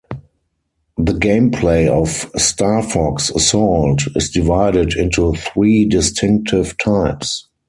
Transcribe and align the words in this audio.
The 0.97 1.13
gameplay 1.13 1.87
of 1.87 2.31
"Star 2.41 2.81
Fox: 2.81 3.29
Assault" 3.29 4.01
is 4.15 4.31
divided 4.31 4.95
into 4.95 5.33
three 5.35 5.85
distinctive 5.85 6.75
types. 6.79 7.47